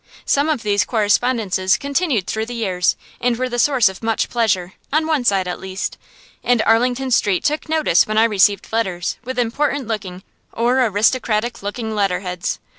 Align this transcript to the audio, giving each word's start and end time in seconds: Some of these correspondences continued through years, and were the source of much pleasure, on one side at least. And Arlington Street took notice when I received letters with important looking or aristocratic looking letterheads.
Some 0.25 0.49
of 0.49 0.63
these 0.63 0.83
correspondences 0.83 1.77
continued 1.77 2.25
through 2.25 2.45
years, 2.49 2.95
and 3.19 3.37
were 3.37 3.47
the 3.47 3.59
source 3.59 3.87
of 3.87 4.01
much 4.01 4.29
pleasure, 4.29 4.73
on 4.91 5.05
one 5.05 5.23
side 5.23 5.47
at 5.47 5.59
least. 5.59 5.95
And 6.43 6.63
Arlington 6.63 7.11
Street 7.11 7.43
took 7.43 7.69
notice 7.69 8.07
when 8.07 8.17
I 8.17 8.23
received 8.23 8.73
letters 8.73 9.17
with 9.23 9.37
important 9.37 9.87
looking 9.87 10.23
or 10.51 10.83
aristocratic 10.83 11.61
looking 11.61 11.93
letterheads. 11.93 12.57